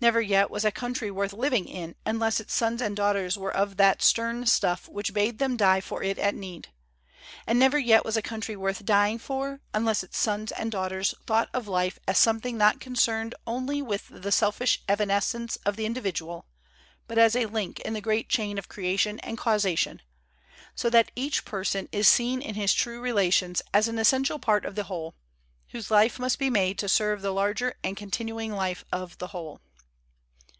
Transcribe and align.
Never 0.00 0.20
yet 0.20 0.50
was 0.50 0.64
a 0.64 0.72
country 0.72 1.12
worth 1.12 1.32
living 1.32 1.68
in 1.68 1.94
unless 2.04 2.40
its 2.40 2.52
sons 2.54 2.82
and 2.82 2.96
daughters 2.96 3.38
were 3.38 3.54
of 3.54 3.76
that 3.76 4.02
stern 4.02 4.46
stuff 4.46 4.88
which 4.88 5.14
bade 5.14 5.38
them 5.38 5.56
die 5.56 5.80
for 5.80 6.02
it 6.02 6.18
at 6.18 6.34
need; 6.34 6.70
and 7.46 7.56
never 7.56 7.78
yet 7.78 8.04
was 8.04 8.16
a 8.16 8.20
country 8.22 8.56
worth 8.56 8.84
dying 8.84 9.16
for 9.16 9.60
unless 9.72 10.02
its 10.02 10.18
sons 10.18 10.50
and 10.50 10.72
daughters 10.72 11.14
thought 11.24 11.48
of 11.54 11.68
life 11.68 12.00
as 12.08 12.18
something 12.18 12.58
not 12.58 12.80
concerned 12.80 13.32
only 13.46 13.80
with 13.80 14.08
the 14.10 14.32
selfish 14.32 14.82
evanescence 14.88 15.54
of 15.64 15.76
the 15.76 15.84
in 15.86 15.92
dividual, 15.94 16.46
but 17.06 17.16
as 17.16 17.36
a 17.36 17.46
link 17.46 17.78
in 17.78 17.92
the 17.92 18.00
great 18.00 18.28
chain 18.28 18.58
of 18.58 18.66
creation 18.68 19.20
and 19.20 19.38
causation, 19.38 20.02
so 20.74 20.90
that 20.90 21.12
each 21.14 21.44
person 21.44 21.88
is 21.92 22.08
seen 22.08 22.42
in 22.42 22.56
his 22.56 22.74
true 22.74 23.00
relations 23.00 23.62
as 23.72 23.86
an 23.86 24.00
essential 24.00 24.40
part 24.40 24.64
of 24.64 24.74
the 24.74 24.82
whole, 24.90 25.14
whose 25.68 25.92
life 25.92 26.18
must 26.18 26.40
be 26.40 26.50
made 26.50 26.76
to 26.76 26.88
serve 26.88 27.22
the 27.22 27.30
larger 27.32 27.76
and 27.84 27.96
continuing 27.96 28.50
life 28.50 28.84
of 28.92 29.16
the 29.18 29.28
whole. 29.28 29.60